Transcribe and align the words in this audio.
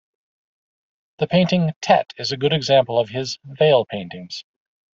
The 1.19 1.27
painting 1.27 1.73
"Tet" 1.79 2.11
is 2.17 2.31
a 2.31 2.37
good 2.37 2.53
example 2.53 2.97
of 2.97 3.09
his 3.09 3.37
"Veil 3.45 3.85
Paintings". 3.85 4.43